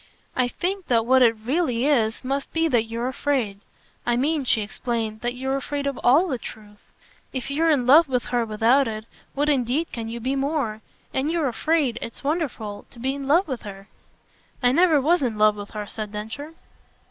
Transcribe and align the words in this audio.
"I 0.35 0.47
think 0.47 0.87
that 0.87 1.05
what 1.05 1.21
it 1.21 1.35
really 1.35 1.85
is 1.85 2.23
must 2.23 2.51
be 2.53 2.67
that 2.67 2.85
you're 2.85 3.07
afraid. 3.07 3.59
I 4.03 4.15
mean," 4.17 4.45
she 4.45 4.61
explained, 4.63 5.21
"that 5.21 5.35
you're 5.35 5.55
afraid 5.57 5.85
of 5.85 5.99
ALL 6.03 6.27
the 6.27 6.39
truth. 6.39 6.81
If 7.33 7.51
you're 7.51 7.69
in 7.69 7.85
love 7.85 8.09
with 8.09 8.23
her 8.33 8.43
without 8.43 8.87
it, 8.87 9.05
what 9.35 9.47
indeed 9.47 9.91
can 9.91 10.09
you 10.09 10.19
be 10.19 10.35
more? 10.35 10.81
And 11.13 11.29
you're 11.29 11.47
afraid 11.47 11.99
it's 12.01 12.23
wonderful! 12.23 12.87
to 12.89 12.97
be 12.97 13.13
in 13.13 13.27
love 13.27 13.47
with 13.47 13.61
her." 13.61 13.89
"I 14.63 14.71
never 14.71 14.99
was 14.99 15.21
in 15.21 15.37
love 15.37 15.55
with 15.55 15.69
her," 15.69 15.85
said 15.85 16.11
Densher. 16.13 16.55